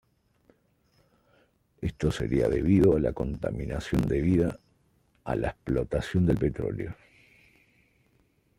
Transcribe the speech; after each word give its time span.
Esto 1.79 2.09
sería 2.11 2.49
debido 2.49 2.95
a 2.95 2.99
la 2.99 3.13
contaminación 3.13 4.01
debida 4.01 4.59
a 5.25 5.35
la 5.35 5.49
explotación 5.49 6.25
del 6.25 6.39
petróleo. 6.39 6.95